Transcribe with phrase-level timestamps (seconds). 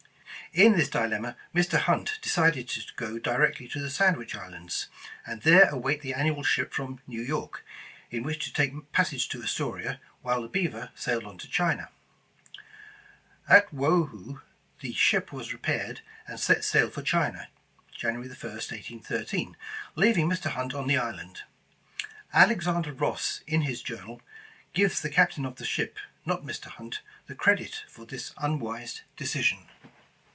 [0.53, 1.79] In this dilemma, Mr.
[1.79, 4.87] Hunt decided to go directly to the Sandwich Islands,
[5.25, 7.63] and there await the annual ship from New York,
[8.09, 11.87] in which to take passage to Astoria, while the Beaver sailed on to China.
[13.47, 14.41] At Woahoo,
[14.81, 17.47] the ship was repaired, and set sail for China,
[17.93, 19.55] January 1st, 1813,
[19.95, 20.49] leaving Mr.
[20.51, 21.43] Hunt on the island.
[22.33, 24.21] Alexander Ross, in his journal,
[24.73, 26.65] gives the Captain of the ship, not Mr.
[26.65, 29.67] Hunt, the credit for this unwise decision.